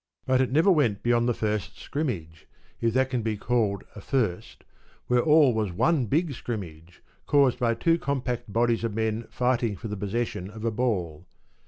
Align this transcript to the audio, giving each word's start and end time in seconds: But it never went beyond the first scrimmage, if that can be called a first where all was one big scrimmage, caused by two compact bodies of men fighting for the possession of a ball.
But 0.25 0.41
it 0.41 0.51
never 0.51 0.71
went 0.71 1.03
beyond 1.03 1.29
the 1.29 1.33
first 1.35 1.77
scrimmage, 1.77 2.47
if 2.79 2.91
that 2.95 3.11
can 3.11 3.21
be 3.21 3.37
called 3.37 3.83
a 3.95 4.01
first 4.01 4.63
where 5.05 5.21
all 5.21 5.53
was 5.53 5.71
one 5.71 6.07
big 6.07 6.33
scrimmage, 6.33 7.03
caused 7.27 7.59
by 7.59 7.75
two 7.75 7.99
compact 7.99 8.51
bodies 8.51 8.83
of 8.83 8.95
men 8.95 9.27
fighting 9.29 9.75
for 9.75 9.89
the 9.89 9.95
possession 9.97 10.49
of 10.49 10.65
a 10.65 10.71
ball. 10.71 11.27